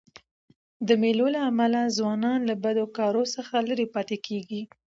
د 0.87 0.89
مېلو 1.01 1.27
له 1.35 1.41
امله 1.49 1.79
ځوانان 1.97 2.39
له 2.49 2.55
بدو 2.63 2.83
کارو 2.97 3.23
څخه 3.35 3.55
ليري 3.67 3.87
پاته 3.93 4.17
کېږي. 4.27 4.61